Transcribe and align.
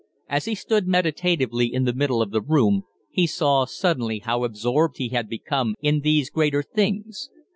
As 0.27 0.45
he 0.45 0.55
stood 0.55 0.87
meditatively 0.87 1.71
in 1.71 1.85
the 1.85 1.93
middle 1.93 2.23
of 2.23 2.31
the 2.31 2.41
room 2.41 2.85
he 3.11 3.27
saw 3.27 3.65
suddenly 3.65 4.17
how 4.17 4.43
absorbed 4.43 4.97
he 4.97 5.09
had 5.09 5.29
become 5.29 5.75
in 5.79 5.99
these 5.99 6.31
greater 6.31 6.63
things. 6.63 7.29